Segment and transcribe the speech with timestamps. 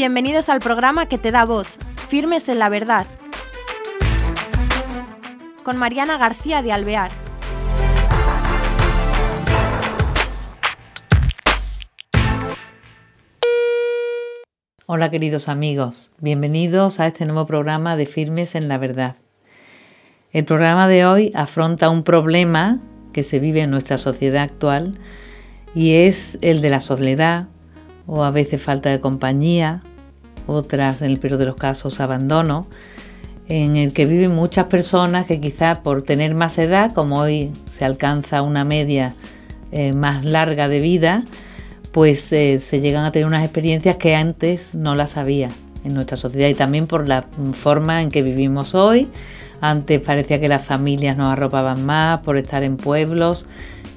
[0.00, 1.68] Bienvenidos al programa que te da voz,
[2.08, 3.06] Firmes en la Verdad,
[5.62, 7.10] con Mariana García de Alvear.
[14.86, 19.16] Hola queridos amigos, bienvenidos a este nuevo programa de Firmes en la Verdad.
[20.32, 22.80] El programa de hoy afronta un problema
[23.12, 24.98] que se vive en nuestra sociedad actual
[25.74, 27.48] y es el de la soledad
[28.06, 29.82] o a veces falta de compañía,
[30.46, 32.66] otras en el peor de los casos abandono,
[33.48, 37.84] en el que viven muchas personas que quizás por tener más edad, como hoy se
[37.84, 39.14] alcanza una media
[39.72, 41.24] eh, más larga de vida,
[41.92, 45.48] pues eh, se llegan a tener unas experiencias que antes no las había
[45.84, 49.08] en nuestra sociedad y también por la forma en que vivimos hoy.
[49.60, 53.44] Antes parecía que las familias nos arropaban más por estar en pueblos,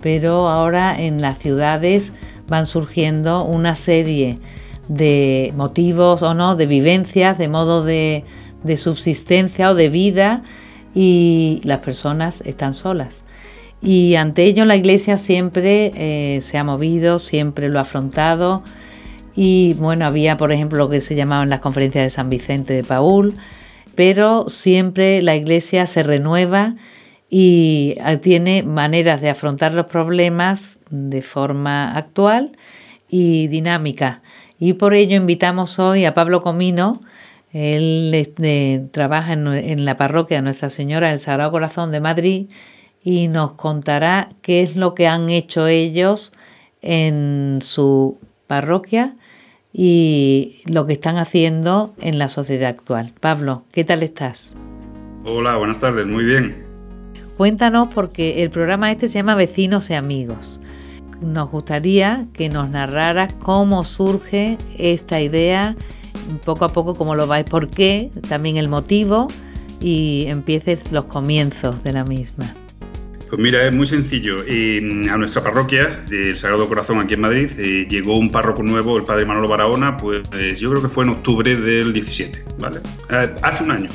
[0.02, 2.14] pero ahora en las ciudades
[2.48, 4.40] van surgiendo una serie
[4.88, 8.24] de motivos o no, de vivencias, de modo de,
[8.78, 10.42] subsistencia o de vida
[10.96, 13.24] y las personas están solas.
[13.82, 18.64] Y ante ello la Iglesia siempre eh, se ha movido, siempre lo ha afrontado.
[19.36, 22.84] Y bueno, había por ejemplo lo que se llamaban las conferencias de San Vicente de
[22.84, 23.34] Paul,
[23.96, 26.76] pero siempre la Iglesia se renueva
[27.30, 32.56] y ah, tiene maneras de afrontar los problemas de forma actual
[33.10, 34.23] y dinámica.
[34.66, 37.02] Y por ello invitamos hoy a Pablo Comino,
[37.52, 42.46] él trabaja en, la parroquia Nuestra Señora del Sagrado Corazón de Madrid
[43.04, 46.32] y nos contará qué es lo que han hecho ellos
[46.82, 49.16] en su parroquia
[49.74, 53.12] y lo que están haciendo en la sociedad actual.
[53.20, 54.54] Pablo, ¿qué tal estás?
[55.26, 56.64] Hola, buenas tardes, muy bien.
[57.36, 60.62] Cuéntanos porque el programa este se llama Vecinos y Amigos.
[61.22, 65.76] Nos gustaría que nos narraras cómo surge esta idea,
[66.46, 69.28] poco a poco cómo lo vais, por qué, también el motivo
[69.80, 72.54] y empieces los comienzos de la misma.
[73.34, 74.42] Pues mira, es muy sencillo.
[74.42, 79.06] a nuestra parroquia del Sagrado Corazón aquí en Madrid eh, llegó un párroco nuevo, el
[79.06, 80.22] padre Manolo Barahona, pues
[80.60, 82.82] yo creo que fue en octubre del 17, ¿vale?
[83.10, 83.90] Eh, hace un año.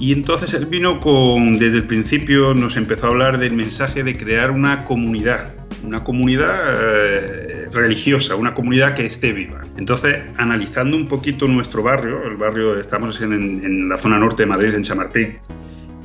[0.00, 4.16] Y entonces él vino con, desde el principio nos empezó a hablar del mensaje de
[4.16, 5.54] crear una comunidad,
[5.84, 9.62] una comunidad eh, religiosa, una comunidad que esté viva.
[9.76, 14.74] Entonces, analizando un poquito nuestro barrio, el barrio, estamos en, la zona norte de Madrid,
[14.74, 15.38] en Chamartín,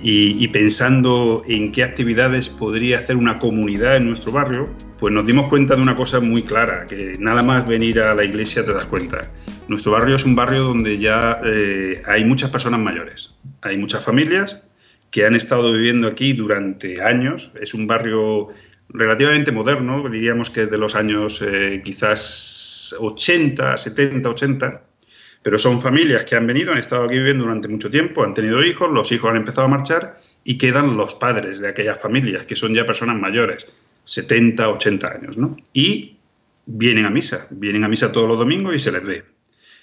[0.01, 5.25] y, y, pensando en qué actividades podría hacer una comunidad en nuestro barrio, pues nos
[5.25, 8.73] dimos cuenta de una cosa muy clara, que nada más venir a la iglesia te
[8.73, 9.31] das cuenta.
[9.69, 14.62] Nuestro barrio es un barrio donde ya eh, hay muchas personas mayores, hay muchas familias
[15.09, 18.47] que han estado viviendo aquí durante años, es un barrio
[18.93, 24.83] relativamente moderno, diríamos que de los años eh, quizás 80, 70, 80,
[25.41, 28.63] pero son familias que han venido, han estado aquí viviendo durante mucho tiempo, han tenido
[28.63, 32.55] hijos, los hijos han empezado a marchar y quedan los padres de aquellas familias, que
[32.55, 33.65] son ya personas mayores,
[34.03, 35.57] 70, 80 años, ¿no?
[35.73, 36.17] Y
[36.65, 39.23] vienen a misa, vienen a misa todos los domingos y se les ve.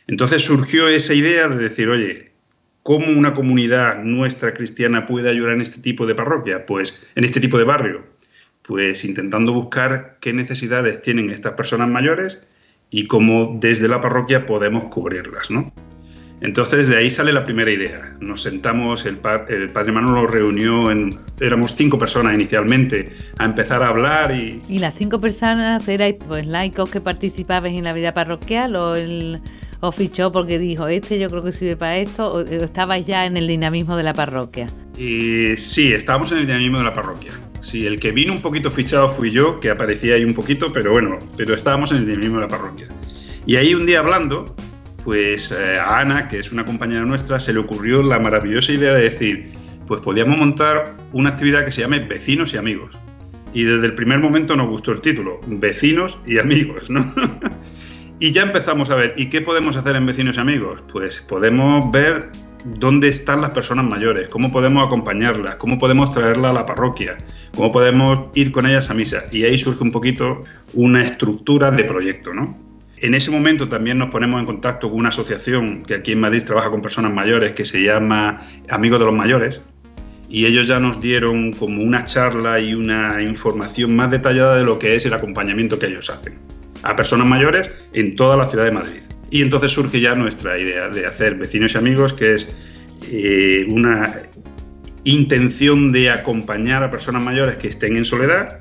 [0.07, 2.33] Entonces surgió esa idea de decir, oye,
[2.83, 6.67] ¿cómo una comunidad nuestra cristiana puede ayudar en este tipo de parroquia?
[6.67, 8.05] Pues en este tipo de barrio.
[8.71, 12.41] Pues intentando buscar qué necesidades tienen estas personas mayores
[12.89, 15.73] y cómo desde la parroquia podemos cubrirlas, ¿no?
[16.41, 18.15] Entonces de ahí sale la primera idea.
[18.21, 23.89] Nos sentamos, el, el padre Manolo reunió, en, éramos cinco personas inicialmente, a empezar a
[23.89, 24.63] hablar y...
[24.69, 29.41] ¿Y las cinco personas eran pues, laicos que participabais en la vida parroquial o, el,
[29.81, 33.37] o fichó porque dijo, este yo creo que sirve para esto, o estabais ya en
[33.37, 34.69] el dinamismo de la parroquia?
[34.97, 37.33] Y, sí, estábamos en el dinamismo de la parroquia.
[37.61, 40.93] Sí, el que vino un poquito fichado fui yo, que aparecía ahí un poquito, pero
[40.93, 42.89] bueno, pero estábamos en el dinamismo de la parroquia.
[43.47, 44.55] Y ahí un día hablando,
[45.05, 48.95] pues eh, a Ana, que es una compañera nuestra, se le ocurrió la maravillosa idea
[48.95, 49.53] de decir,
[49.87, 52.99] pues podíamos montar una actividad que se llame Vecinos y Amigos.
[53.53, 57.13] Y desde el primer momento nos gustó el título, Vecinos y Amigos, ¿no?
[58.21, 60.83] y ya empezamos a ver, ¿y qué podemos hacer en Vecinos y Amigos?
[60.91, 62.31] Pues podemos ver
[62.65, 67.17] dónde están las personas mayores, cómo podemos acompañarlas, cómo podemos traerlas a la parroquia,
[67.55, 69.25] cómo podemos ir con ellas a misa.
[69.33, 70.43] Y ahí surge un poquito
[70.75, 72.57] una estructura de proyecto, ¿no?
[72.99, 76.43] En ese momento también nos ponemos en contacto con una asociación que aquí en Madrid
[76.45, 79.63] trabaja con personas mayores que se llama Amigos de los Mayores
[80.29, 84.79] y ellos ya nos dieron como una charla y una información más detallada de lo
[84.79, 86.39] que es el acompañamiento que ellos hacen
[86.83, 89.03] a personas mayores en toda la ciudad de Madrid.
[89.31, 92.49] Y entonces surge ya nuestra idea de hacer vecinos y amigos, que es
[93.11, 94.23] eh, una
[95.05, 98.61] intención de acompañar a personas mayores que estén en soledad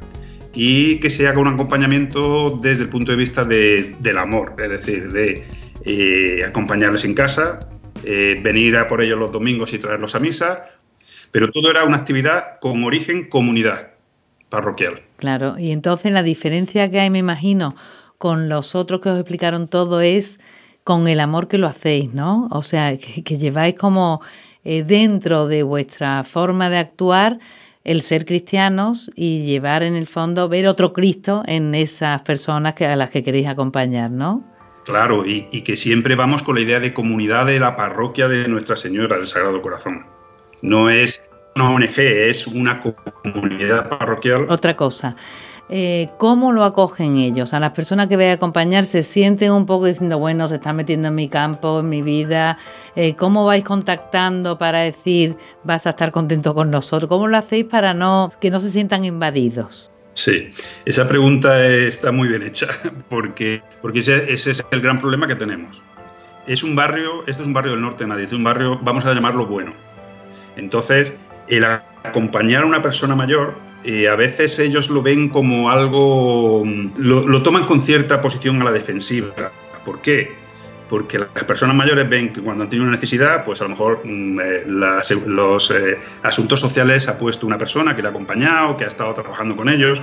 [0.54, 5.12] y que se haga un acompañamiento desde el punto de vista del amor, es decir,
[5.12, 5.44] de
[5.86, 7.60] eh, acompañarles en casa,
[8.04, 10.64] eh, venir a por ellos los domingos y traerlos a misa,
[11.32, 13.92] pero todo era una actividad con origen comunidad
[14.50, 15.02] parroquial.
[15.18, 17.76] Claro, y entonces la diferencia que hay, me imagino,
[18.18, 20.40] con los otros que os explicaron todo es
[20.90, 22.48] con el amor que lo hacéis, ¿no?
[22.50, 24.22] O sea, que, lleváis como
[24.64, 27.38] eh, dentro de vuestra forma de actuar
[27.84, 32.88] el ser cristianos y llevar en el fondo, ver otro Cristo en esas personas que,
[32.88, 34.44] a las que queréis acompañar, ¿no?
[34.84, 38.76] Claro, y, que siempre vamos con la idea de comunidad de la parroquia de Nuestra
[38.76, 40.08] Señora del Sagrado Corazón.
[40.64, 44.48] No es una ONG, es una comunidad parroquial.
[44.50, 45.16] Otra cosa,
[45.70, 47.54] eh, ¿cómo lo acogen ellos?
[47.54, 50.76] A las personas que vayan a acompañar se sienten un poco diciendo, bueno, se están
[50.76, 52.58] metiendo en mi campo, en mi vida.
[52.96, 57.08] Eh, ¿Cómo vais contactando para decir, vas a estar contento con nosotros?
[57.08, 59.92] ¿Cómo lo hacéis para no que no se sientan invadidos?
[60.14, 60.50] Sí,
[60.86, 62.68] esa pregunta está muy bien hecha,
[63.10, 65.84] porque, porque ese, ese es el gran problema que tenemos.
[66.48, 69.06] Es un barrio, este es un barrio del norte de Madrid, es un barrio, vamos
[69.06, 69.72] a llamarlo bueno.
[70.56, 71.14] Entonces,
[71.48, 76.64] el acompañar a una persona mayor, eh, a veces ellos lo ven como algo,
[76.98, 79.52] lo, toman con cierta posición a la defensiva.
[79.86, 80.34] ¿Por qué?
[80.90, 84.02] Porque las personas mayores ven que cuando han tenido una necesidad, pues a lo mejor
[84.04, 88.84] mm, eh, los eh, asuntos sociales ha puesto una persona que le ha acompañado, que
[88.84, 90.02] ha estado trabajando con ellos,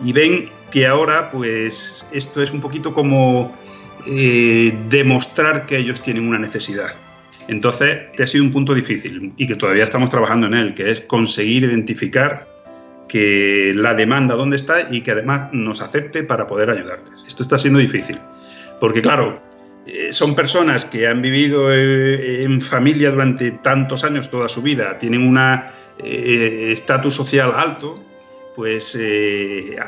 [0.00, 3.56] y ven que ahora, pues esto es un poquito como
[4.88, 6.94] demostrar que ellos tienen una necesidad.
[7.48, 11.00] Entonces, ha sido un punto difícil y que todavía estamos trabajando en él, que es
[11.00, 12.55] conseguir identificar
[13.74, 17.12] la demanda dónde está y que además nos acepte para poder ayudarles.
[17.26, 18.18] Esto está siendo difícil,
[18.80, 19.40] porque claro,
[19.86, 24.98] eh, son personas que han vivido eh, en familia durante tantos años, toda su vida,
[24.98, 28.02] tienen un eh, estatus social alto,
[28.54, 28.98] pues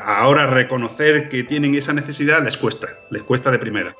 [0.05, 3.95] ahora reconocer que tienen esa necesidad les cuesta, les cuesta de primera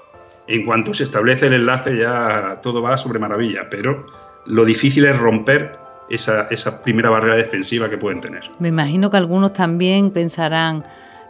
[0.49, 4.05] en cuanto se establece el enlace ya todo va sobre maravilla, pero
[4.45, 5.77] lo difícil es romper
[6.09, 8.49] esa, primera barrera defensiva que pueden tener.
[8.59, 10.83] Me imagino que algunos también pensarán,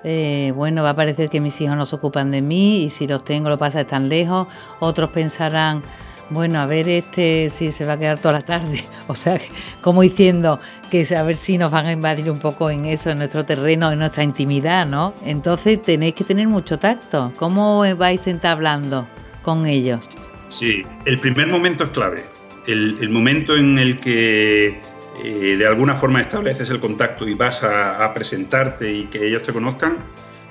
[0.03, 3.07] eh, bueno, va a parecer que mis hijos no se ocupan de mí y si
[3.07, 4.47] los tengo lo pasa tan lejos.
[4.79, 5.81] Otros pensarán,
[6.29, 8.83] bueno, a ver este si se va a quedar toda la tarde.
[9.07, 9.41] O sea,
[9.81, 10.59] como diciendo
[10.91, 13.91] que a ver si nos van a invadir un poco en eso, en nuestro terreno,
[13.91, 15.13] en nuestra intimidad, ¿no?
[15.25, 17.33] Entonces tenéis que tener mucho tacto.
[17.37, 19.07] ¿Cómo vais entablando
[19.41, 20.07] con ellos?
[20.47, 22.38] Sí, el primer momento es clave.
[22.67, 24.79] El, momento en el que
[25.23, 29.41] eh, de alguna forma estableces el contacto y vas a, a presentarte y que ellos
[29.41, 29.97] te conozcan,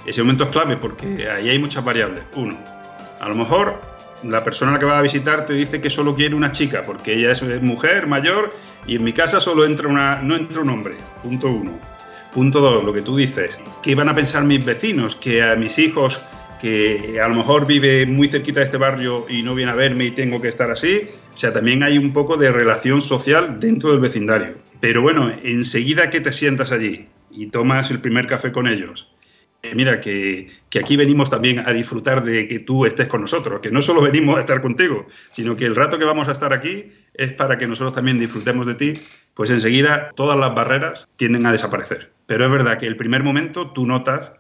[0.07, 2.25] ese momento es clave porque ahí hay muchas variables.
[2.35, 2.59] Uno,
[3.21, 3.81] a lo mejor
[4.23, 7.33] la persona que va a visitar te dice que solo quiere una chica porque ella
[7.33, 8.55] es mujer mayor
[8.87, 10.97] y en mi casa solo entra una, no entra un hombre.
[11.23, 11.79] Punto uno.
[12.33, 13.59] Punto dos, lo que tú dices.
[13.83, 15.15] ¿Qué van a pensar mis vecinos?
[15.15, 16.23] Que a mis hijos,
[16.61, 20.07] que a lo mejor vive muy cerquita de este barrio y no viene a verme
[20.07, 21.09] y tengo que estar así.
[21.35, 24.57] O sea, también hay un poco de relación social dentro del vecindario.
[24.81, 29.09] Pero bueno, enseguida que te sientas allí y tomas el primer café con ellos
[29.61, 30.49] eh, mira, que,
[30.81, 34.37] aquí venimos también a disfrutar de que tú estés con nosotros, que no solo venimos
[34.37, 37.67] a estar contigo, sino que el rato que vamos a estar aquí es para que
[37.67, 38.93] nosotros también disfrutemos de ti,
[39.35, 42.13] pues enseguida todas las barreras tienden a desaparecer.
[42.27, 44.31] Pero es verdad que el primer momento tú notas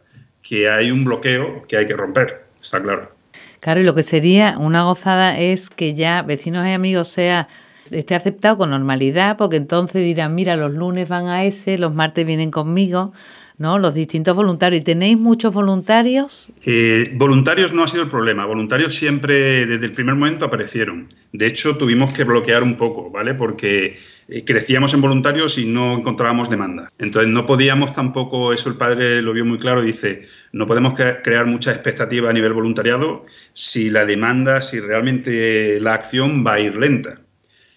[0.42, 3.12] que hay un bloqueo que hay que romper, está claro.
[3.60, 7.48] Claro, y lo que sería una gozada es que ya vecinos y amigos sea
[7.90, 12.26] esté aceptado con normalidad, porque entonces dirán, mira, los lunes van a ese, los martes
[12.26, 13.12] vienen conmigo,
[13.56, 13.78] ¿no?
[13.78, 14.82] Los distintos voluntarios.
[14.82, 16.48] ¿Y tenéis muchos voluntarios?
[16.64, 18.46] Eh, voluntarios no ha sido el problema.
[18.46, 21.08] Voluntarios siempre, desde el primer momento, aparecieron.
[21.32, 23.34] De hecho, tuvimos que bloquear un poco, ¿vale?
[23.34, 23.96] Porque
[24.28, 26.92] eh, crecíamos en voluntarios y no encontrábamos demanda.
[26.98, 31.46] Entonces, no podíamos tampoco, eso el padre lo vio muy claro, dice, no podemos crear
[31.46, 36.76] mucha expectativa a nivel voluntariado si la demanda, si realmente la acción va a ir
[36.76, 37.20] lenta.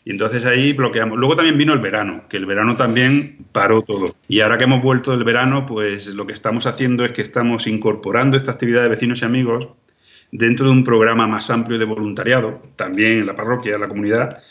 [0.04, 1.18] Y entonces ahí bloqueamos.
[1.18, 4.16] Luego también vino el verano, que el verano también paró todo.
[4.28, 7.68] Y ahora que hemos vuelto del verano, pues lo que estamos haciendo es que estamos
[7.68, 9.70] incorporando esta actividad de vecinos y amigos
[10.32, 14.42] dentro de un programa más amplio de voluntariado, también en la parroquia, en la comunidad,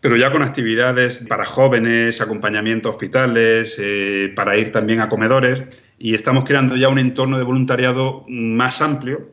[0.00, 5.62] pero ya con actividades para jóvenes, acompañamiento a hospitales, eh, para ir también a comedores,
[5.98, 9.32] y estamos creando ya un entorno de voluntariado más amplio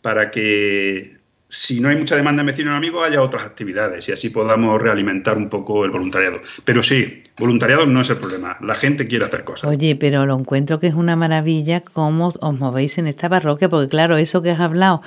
[0.00, 1.16] para que
[1.48, 5.36] si no hay mucha demanda en vecinos amigos, haya otras actividades y así podamos realimentar
[5.36, 6.38] un poco el voluntariado.
[6.64, 9.70] Pero sí, voluntariado no es el problema, la gente quiere hacer cosas.
[9.70, 13.88] Oye, pero lo encuentro que es una maravilla cómo os movéis en esta parroquia, porque
[13.88, 15.02] claro, eso que has hablado,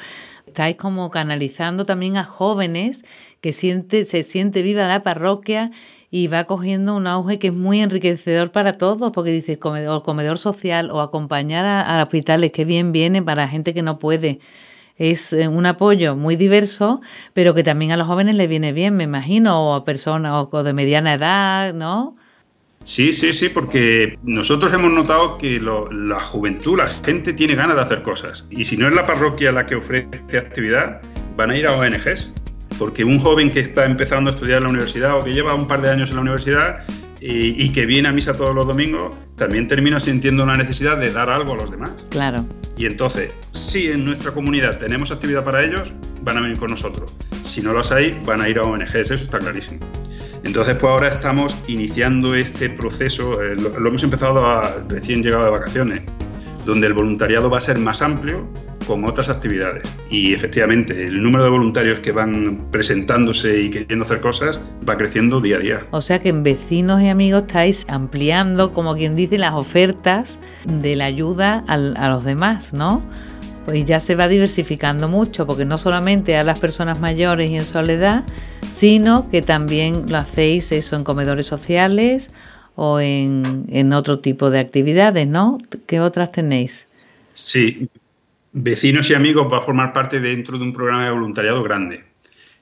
[0.48, 3.04] estáis como canalizando también a jóvenes
[3.42, 5.72] que siente, se siente viva la parroquia
[6.12, 10.38] y va cogiendo un auge que es muy enriquecedor para todos, porque dices comedor, comedor
[10.38, 14.40] social o acompañar a, a hospitales, que bien viene para gente que no puede
[15.00, 17.02] es eh, un apoyo muy diverso,
[17.34, 20.64] pero que también a los jóvenes les viene bien, me imagino, o a personas o
[20.64, 22.16] de mediana edad, ¿no?
[22.84, 27.82] Sí, sí, sí, porque nosotros hemos notado que la juventud, la gente tiene ganas de
[27.82, 28.46] hacer cosas.
[28.50, 31.02] Y si no es la parroquia la que ofrece actividad,
[31.36, 32.30] van a ir a ONGs.
[32.80, 35.68] Porque un joven que está empezando a estudiar en la universidad o que lleva un
[35.68, 36.78] par de años en la universidad
[37.22, 41.30] y, que viene a misa todos los domingos, también termina sintiendo la necesidad de dar
[41.30, 41.92] algo a los demás.
[42.10, 42.46] Claro.
[42.78, 45.92] Y entonces, si en nuestra comunidad tenemos actividad para ellos,
[46.24, 47.14] van a venir con nosotros.
[47.42, 49.82] Si no los hay, van a ir a ONGs, eso está clarísimo.
[50.46, 55.52] Entonces, pues ahora estamos iniciando este proceso, eh, lo, hemos empezado a, recién llegado de
[55.52, 56.02] vacaciones,
[56.64, 58.48] donde el voluntariado va a ser más amplio
[58.90, 59.84] con otras actividades.
[60.10, 65.40] Y efectivamente, el número de voluntarios que van presentándose y queriendo hacer cosas va creciendo
[65.40, 65.88] día a día.
[65.92, 70.96] O sea que en vecinos y amigos estáis ampliando, como quien dice, las ofertas de
[70.96, 73.04] la ayuda a los demás, ¿no?
[73.66, 77.66] Pues ya se va diversificando mucho, porque no solamente a las personas mayores y en
[77.66, 78.24] soledad,
[78.72, 82.32] sino que también lo hacéis eso en comedores sociales
[82.76, 85.60] o en, en otro tipo de actividades, ¿no?
[85.86, 86.88] ¿Qué otras tenéis?
[87.34, 87.88] Sí,
[88.52, 92.04] vecinos y amigos va a formar parte dentro de un programa de voluntariado grande.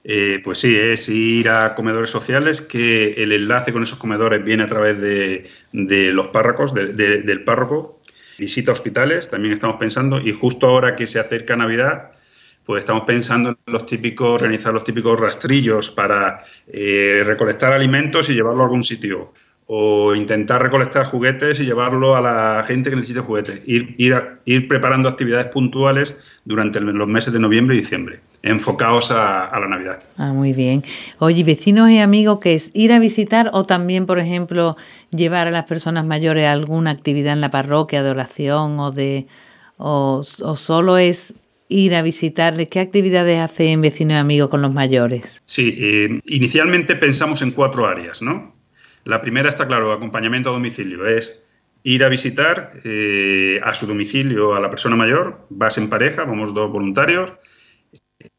[0.04, 4.64] Eh, pues sí, es ir a comedores sociales, que el enlace con esos comedores viene
[4.64, 8.00] a través de, los párrocos, del párroco.
[8.38, 12.12] Visita hospitales, también estamos pensando, y justo ahora que se acerca Navidad,
[12.64, 18.34] pues estamos pensando en los típicos, organizar los típicos rastrillos para eh, recolectar alimentos y
[18.34, 19.34] llevarlo a algún sitio.
[19.70, 23.62] O intentar recolectar juguetes y llevarlo a la gente que necesite juguetes.
[23.68, 29.52] Ir, ir, ir preparando actividades puntuales durante los meses de noviembre y diciembre, enfocados a,
[29.60, 30.00] la Navidad.
[30.18, 30.84] Ah, muy bien.
[31.20, 34.78] Oye, vecinos y amigos, ¿qué es ir a visitar o también, por ejemplo,
[35.12, 39.28] llevar a las personas mayores a alguna actividad en la parroquia de oración o de
[39.78, 41.34] o, o solo es
[41.70, 42.70] ir a visitarles?
[42.70, 45.42] ¿Qué actividades hacen vecinos y amigos con los mayores?
[45.46, 48.57] Sí, eh, inicialmente pensamos en cuatro áreas, ¿no?
[49.08, 51.34] La primera está claro, acompañamiento a domicilio, es
[51.84, 56.54] ir a visitar eh, a su domicilio a la persona mayor, vas en pareja, vamos
[56.54, 57.34] dos voluntarios,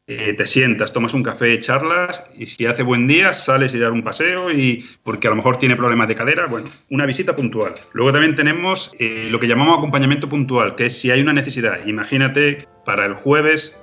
[0.05, 3.91] eh, te sientas, tomas un café, charlas y si hace buen día sales y dar
[3.91, 7.73] un paseo y porque a lo mejor tiene problemas de cadera, bueno, una visita puntual.
[7.93, 11.83] Luego también tenemos eh, lo que llamamos acompañamiento puntual, que es si hay una necesidad.
[11.87, 13.75] Imagínate, para el jueves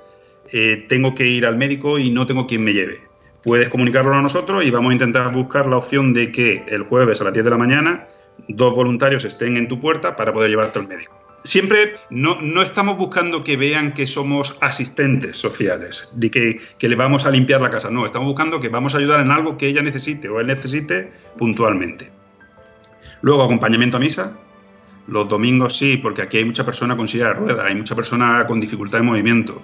[0.87, 3.01] tengo que ir al médico y no tengo quien me lleve.
[3.43, 7.21] Puedes comunicarlo a nosotros y vamos a intentar buscar la opción de que el jueves
[7.21, 8.07] a las 10 de la mañana
[8.47, 12.97] dos voluntarios estén en tu puerta para poder llevarte al médico siempre no, no, estamos
[12.97, 17.69] buscando que vean que somos asistentes sociales, de que, que, le vamos a limpiar la
[17.69, 17.89] casa.
[17.89, 21.11] No, estamos buscando que vamos a ayudar en algo que ella necesite o él necesite
[21.37, 22.11] puntualmente.
[23.21, 24.37] Luego, acompañamiento a misa.
[25.07, 28.45] Los domingos sí, porque aquí hay mucha persona con silla de ruedas, hay mucha persona
[28.45, 29.61] con dificultad de movimiento.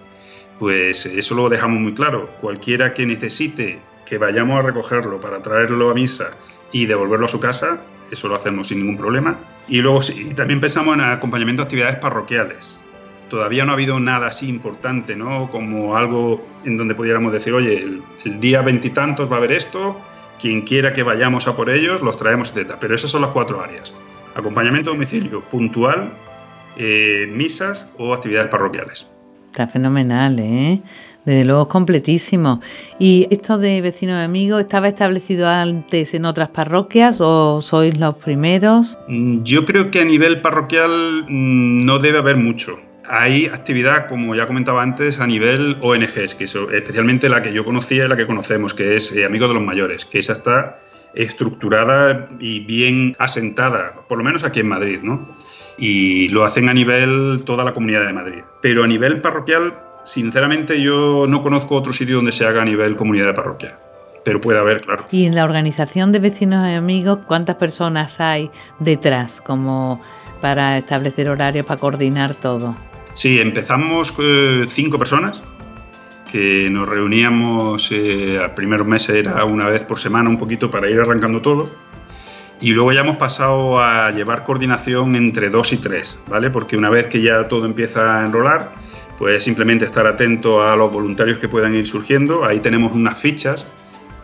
[0.63, 2.29] Pues eso lo dejamos muy claro.
[2.39, 6.37] Cualquiera que necesite que vayamos a recogerlo para traerlo a misa
[6.71, 9.37] y devolverlo a su casa, eso lo hacemos sin ningún problema.
[9.67, 12.79] Y luego sí, también pensamos en acompañamiento de actividades parroquiales.
[13.29, 15.51] Todavía no ha habido nada así importante, ¿no?
[15.51, 17.85] Como algo en donde pudiéramos decir, oye,
[18.23, 19.99] el, día veintitantos va a haber esto,
[20.39, 22.75] quien quiera que vayamos a por ellos, los traemos, etc.
[22.79, 23.93] Pero esas son las cuatro áreas.
[24.33, 26.13] Acompañamiento a domicilio, puntual,
[26.77, 29.09] eh, misas o actividades parroquiales.
[29.53, 30.81] Está fenomenal, ¿eh?
[31.25, 32.59] Desde luego es completísimo.
[32.97, 38.15] ¿Y esto de vecinos y amigos estaba establecido antes en otras parroquias o sois los
[38.15, 38.97] primeros?
[39.07, 42.79] Mm, yo creo que a nivel parroquial mm, no debe haber mucho.
[43.07, 48.05] Hay actividad, como ya comentaba antes, a nivel ONGs, que especialmente la que yo conocía
[48.05, 50.79] y la que conocemos, que es eh, Amigos de los Mayores, que esa está
[51.13, 55.27] estructurada y bien asentada, por lo menos aquí en Madrid, ¿no?
[55.77, 58.43] Y lo hacen a nivel toda la comunidad de Madrid.
[58.61, 62.95] Pero a nivel parroquial Sinceramente yo no conozco otro sitio donde se haga a nivel
[62.95, 63.79] comunidad de parroquia,
[64.25, 65.05] pero puede haber, claro.
[65.11, 70.01] Y en la organización de vecinos y amigos, ¿cuántas personas hay detrás como
[70.41, 72.75] para establecer horarios, para coordinar todo?
[73.13, 75.41] Sí, empezamos eh, cinco personas
[76.29, 80.89] que nos reuníamos, eh, al primer mes era una vez por semana un poquito para
[80.89, 81.69] ir arrancando todo.
[82.61, 86.49] Y luego ya hemos pasado a llevar coordinación entre dos y tres, ¿vale?
[86.49, 88.73] Porque una vez que ya todo empieza a enrolar,
[89.17, 92.45] pues simplemente estar atento a los voluntarios que puedan ir surgiendo.
[92.45, 93.67] Ahí tenemos unas fichas,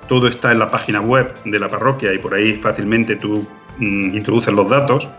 [0.08, 4.16] todo está en la página web de la parroquia y por ahí fácilmente tú mm,
[4.16, 5.10] introduces los datos.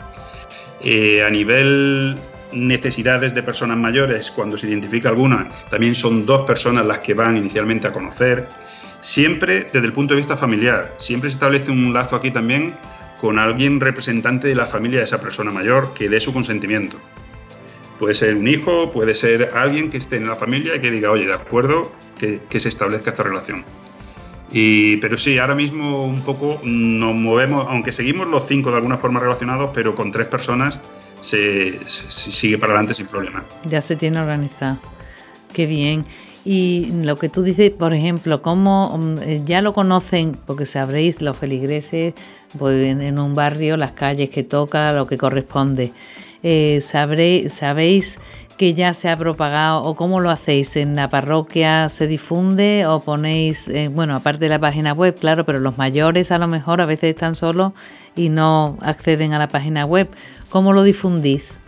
[0.83, 2.19] Eh, a nivel
[2.53, 7.37] necesidades de personas mayores, cuando se identifica alguna, también son dos personas las que van
[7.37, 8.49] inicialmente a conocer.
[9.01, 12.75] Siempre desde el punto de vista familiar, siempre se establece un lazo aquí también
[13.21, 16.99] con alguien representante de la familia de esa persona mayor que dé su consentimiento
[18.01, 21.11] Puede ser un hijo, puede ser alguien que esté en la familia y que diga,
[21.11, 23.63] oye, de acuerdo, que, que se establezca esta relación.
[24.51, 28.97] Y, pero sí, ahora mismo un poco nos movemos, aunque seguimos los cinco de alguna
[28.97, 30.81] forma relacionados, pero con tres personas
[31.21, 33.45] se, se sigue para adelante sin problema.
[33.69, 34.79] Ya se tiene organizado.
[35.53, 36.07] Qué bien.
[36.45, 41.21] Y lo que tú dices, por ejemplo, cómo mm, eh, ya lo conocen, porque sabréis
[41.21, 42.15] los feligreses
[42.59, 45.93] pues, en, un barrio, las calles que toca, lo que corresponde.
[46.43, 48.19] Eh, ¿Sabéis
[48.57, 50.77] que ya se ha propagado o cómo lo hacéis?
[50.77, 55.45] ¿En la parroquia se difunde o ponéis, eh, bueno, aparte de la página web, claro,
[55.45, 57.73] pero los mayores a lo mejor a veces están solos
[58.17, 60.09] y no acceden a la página web.
[60.49, 61.60] ¿Cómo lo difundís?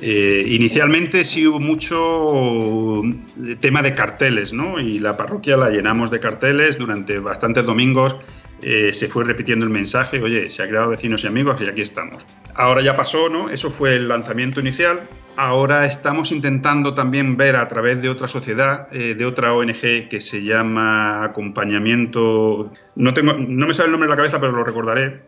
[0.00, 4.78] Eh, inicialmente sí hubo mucho eh, tema de carteles, ¿no?
[4.78, 8.16] Y la parroquia la llenamos de carteles durante bastantes domingos.
[8.62, 11.80] Eh, se fue repitiendo el mensaje, oye, se ha creado vecinos y amigos y aquí
[11.80, 12.26] estamos.
[12.54, 13.50] Ahora ya pasó, ¿no?
[13.50, 15.00] Eso fue el lanzamiento inicial.
[15.36, 20.42] Ahora estamos intentando también ver a través de otra sociedad, de otra ONG que se
[20.42, 22.72] llama Acompañamiento.
[22.96, 25.22] No, tengo, no me sale el nombre de la cabeza, pero lo recordaré.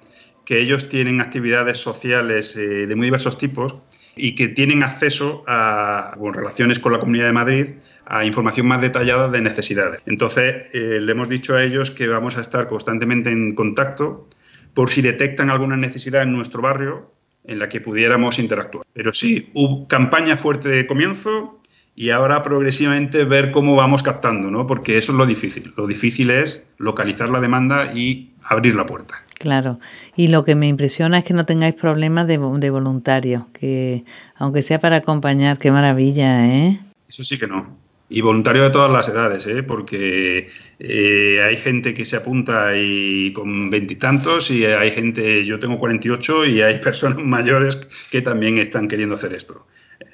[0.44, 3.76] Que ellos tienen actividades sociales de muy diversos tipos
[4.16, 7.66] y que tienen acceso a, con relaciones con la Comunidad de Madrid,
[8.06, 10.02] a información más detallada de necesidades.
[10.06, 14.28] Entonces, eh, le hemos dicho a ellos que vamos a estar constantemente en contacto
[14.74, 17.12] por si detectan alguna necesidad en nuestro barrio
[17.44, 18.84] en la que pudiéramos interactuar.
[18.92, 21.60] Pero sí, hubo campaña fuerte de comienzo
[21.94, 24.66] y ahora progresivamente ver cómo vamos captando, ¿no?
[24.66, 25.72] Porque eso es lo difícil.
[25.76, 29.22] Lo difícil es localizar la demanda y abrir la puerta.
[29.38, 29.80] Claro,
[30.16, 34.04] y lo que me impresiona es que no tengáis problemas de, de voluntarios, que
[34.36, 36.80] aunque sea para acompañar, qué maravilla, ¿eh?
[37.08, 37.78] Eso sí que no.
[38.10, 39.62] Y voluntarios de todas las edades, ¿eh?
[39.62, 45.60] porque eh, hay gente que se apunta y con veintitantos y, y hay gente, yo
[45.60, 47.76] tengo 48 y hay personas mayores
[48.10, 49.64] que también están queriendo hacer esto.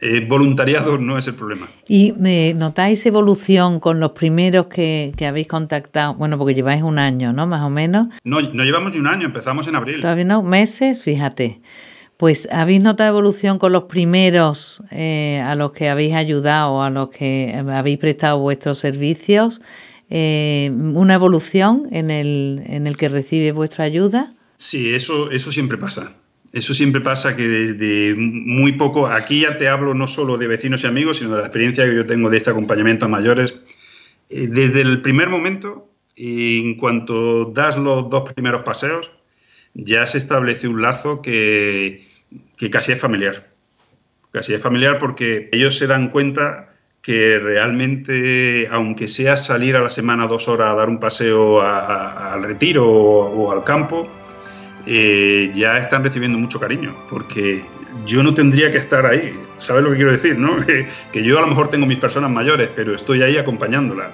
[0.00, 1.70] Eh, voluntariado no es el problema.
[1.88, 6.14] ¿Y me notáis evolución con los primeros que, habéis contactado?
[6.14, 7.46] Bueno, porque lleváis un año, ¿no?
[7.46, 8.08] Más o menos.
[8.24, 10.00] No, no llevamos ni un año, empezamos en abril.
[10.00, 11.60] Todavía no, meses, fíjate.
[12.16, 17.10] Pues habéis notado evolución con los primeros eh, a los que habéis ayudado, a los
[17.10, 19.60] que habéis prestado vuestros servicios,
[20.08, 24.32] eh, una evolución en el, en el que recibe vuestra ayuda.
[24.56, 26.16] Sí, eso, eso siempre pasa.
[26.56, 30.84] Eso siempre pasa que desde muy poco, aquí ya te hablo no solo de vecinos
[30.84, 33.60] y amigos, sino de la experiencia que yo tengo de este acompañamiento a mayores.
[34.30, 39.12] Eh, desde el primer momento, en cuanto das los dos primeros paseos,
[39.74, 42.08] ya se establece un lazo que,
[42.56, 43.52] que casi es familiar.
[44.30, 49.90] Casi es familiar porque ellos se dan cuenta que realmente, aunque sea salir a la
[49.90, 54.08] semana dos horas a dar un paseo al retiro o al campo,
[54.86, 57.64] eh, ya están recibiendo mucho cariño, porque
[58.04, 60.38] yo no tendría que estar ahí, ¿sabes lo que quiero decir?
[60.38, 60.56] No?
[61.12, 64.12] que yo a lo mejor tengo mis personas mayores, pero estoy ahí acompañándola.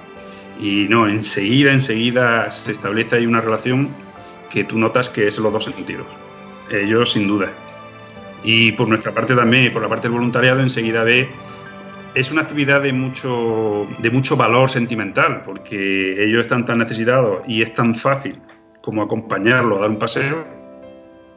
[0.59, 3.89] Y no, enseguida, enseguida se establece ahí una relación
[4.49, 6.05] que tú notas que es los dos sentidos.
[6.71, 7.51] Ellos sin duda.
[8.43, 11.29] Y por nuestra parte también, por la parte del voluntariado, enseguida ve
[12.15, 17.61] es una actividad de mucho, de mucho valor sentimental, porque ellos están tan necesitados y
[17.61, 18.39] es tan fácil
[18.81, 20.45] como acompañarlo a dar un paseo,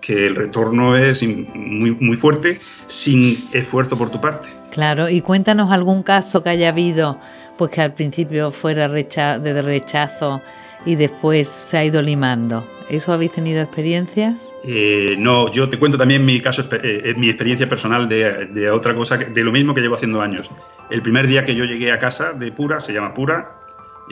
[0.06, 4.48] que el retorno es muy, muy fuerte sin esfuerzo por tu parte.
[4.70, 7.18] Claro, y cuéntanos algún caso que haya habido,
[7.58, 10.40] pues que al principio fuera de rechazo
[10.84, 12.64] y después se ha ido limando.
[12.88, 14.54] ¿Eso habéis tenido experiencias?
[14.62, 18.94] Eh, no, yo te cuento también mi caso, eh, mi experiencia personal de, de, otra
[18.94, 20.48] cosa, de lo mismo que llevo haciendo años.
[20.88, 23.56] El primer día que yo llegué a casa de Pura, se llama Pura,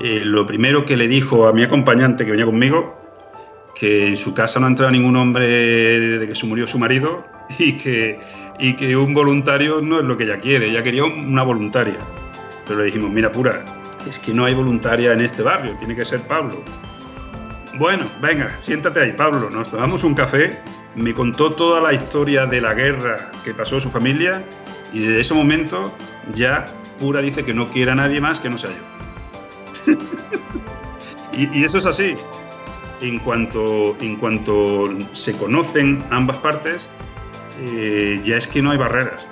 [0.02, 3.03] eh, lo primero que le dijo a mi acompañante que venía conmigo
[3.74, 7.26] que en su casa no ha entrado ningún hombre desde que se murió su marido
[7.58, 8.18] y que,
[8.58, 11.96] y que un voluntario no es lo que ella quiere, ella quería una voluntaria.
[12.66, 13.64] Pero le dijimos, mira, pura,
[14.08, 16.62] es que no hay voluntaria en este barrio, tiene que ser Pablo.
[17.76, 20.60] Bueno, venga, siéntate ahí, Pablo, nos tomamos un café,
[20.94, 24.44] me contó toda la historia de la guerra que pasó su familia
[24.92, 25.92] y desde ese momento
[26.32, 26.66] ya
[27.00, 29.92] Pura dice que no quiere a nadie más que no sea yo.
[31.32, 32.16] y, y eso es así,
[33.08, 36.88] en cuanto, en cuanto se conocen ambas partes,
[37.60, 39.28] eh, ya es que no hay barreras.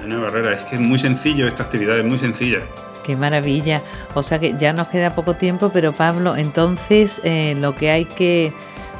[0.00, 2.60] Ya no hay barreras, es que es muy sencillo esta actividad, es muy sencilla.
[3.04, 3.80] Qué maravilla.
[4.14, 8.04] O sea que ya nos queda poco tiempo, pero Pablo, entonces eh, lo que hay
[8.06, 8.52] que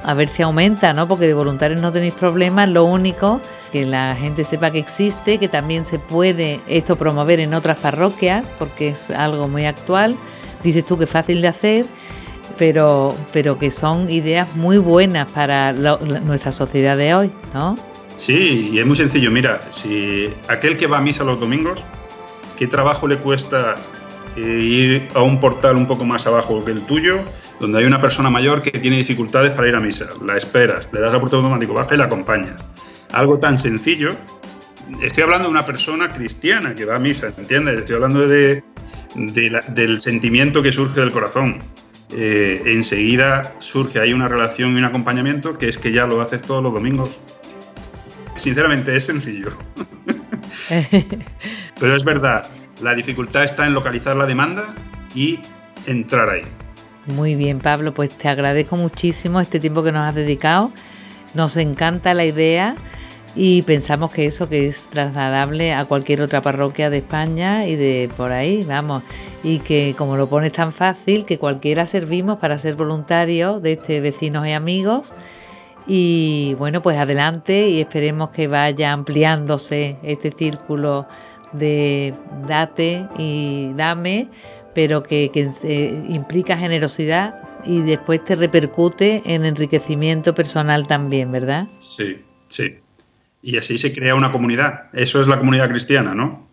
[0.04, 1.08] a ver si aumenta, ¿no?
[1.08, 3.40] Porque de voluntarios no tenéis problemas, lo único
[3.72, 8.52] que la gente sepa que existe, que también se puede esto promover en otras parroquias,
[8.58, 10.14] porque es algo muy actual.
[10.62, 11.86] Dices tú que fácil de hacer
[12.58, 17.76] pero, pero que son ideas muy buenas para nuestra sociedad de hoy, ¿no?
[18.16, 19.30] Sí, y es muy sencillo.
[19.30, 21.84] Mira, si aquel que va a misa los domingos,
[22.56, 23.76] ¿qué trabajo le cuesta
[24.36, 27.22] eh, ir a un portal un poco más abajo que el tuyo,
[27.60, 30.06] donde hay una persona mayor que tiene dificultades para ir a misa?
[30.24, 32.64] La esperas, le das a puerto automático, baja y la acompañas.
[33.12, 34.10] Algo tan sencillo.
[35.02, 37.80] Estoy hablando de una persona cristiana que va a misa, ¿entiendes?
[37.80, 38.62] Estoy hablando de,
[39.14, 41.62] del sentimiento que surge del corazón.
[42.10, 46.42] Eh, enseguida surge ahí una relación y un acompañamiento que es que ya lo haces
[46.42, 47.20] todos los domingos.
[48.36, 49.56] Sinceramente, es sencillo.
[51.80, 52.46] Pero es verdad,
[52.82, 54.74] la dificultad está en localizar la demanda
[55.14, 55.40] y
[55.86, 56.42] entrar ahí.
[57.06, 60.72] Muy bien, Pablo, pues te agradezco muchísimo este tiempo que nos has dedicado.
[61.34, 62.74] Nos encanta la idea
[63.36, 68.08] y pensamos que eso que es trasladable a cualquier otra parroquia de España y de
[68.16, 69.02] por ahí, vamos,
[69.42, 74.00] y que como lo pones tan fácil, que cualquiera servimos para ser voluntarios de este
[74.00, 75.12] vecinos y amigos.
[75.86, 81.06] Y bueno, pues adelante y esperemos que vaya ampliándose este círculo
[81.52, 82.14] de
[82.46, 84.28] date y dame,
[84.74, 87.34] pero que, eh, implica generosidad
[87.66, 91.66] y después te repercute en enriquecimiento personal también, ¿verdad?
[91.78, 92.78] Sí, sí.
[93.46, 94.86] Y así se crea una comunidad.
[94.94, 96.48] Eso es la comunidad cristiana, ¿no?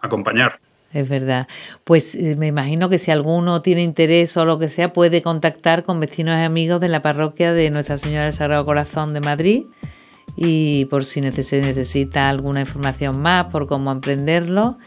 [0.00, 0.58] Acompañar.
[0.90, 1.48] Es verdad.
[1.84, 5.84] Pues eh, me imagino que si alguno tiene interés o lo que sea, puede contactar
[5.84, 9.64] con vecinos y amigos de la parroquia de Nuestra Señora del Sagrado Corazón de Madrid
[10.34, 14.78] y por si necesita alguna información más por cómo emprenderlo.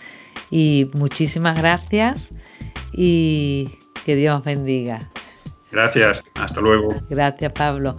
[0.50, 2.32] Y muchísimas gracias
[2.94, 5.12] y que Dios bendiga.
[5.72, 6.96] Gracias, hasta luego.
[7.10, 7.96] Gracias, Pablo.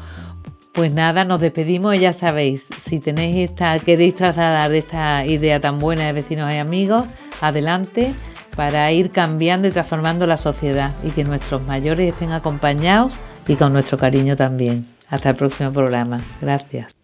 [0.79, 6.07] Pues nada, nos despedimos ya sabéis, si tenéis esta, queréis trasladar esta idea tan buena
[6.07, 7.03] de vecinos y amigos,
[7.41, 8.15] adelante
[8.55, 13.13] para ir cambiando y transformando la sociedad y que nuestros mayores estén acompañados
[13.49, 14.87] y con nuestro cariño también.
[15.09, 16.21] Hasta el próximo programa.
[16.41, 16.98] Gracias.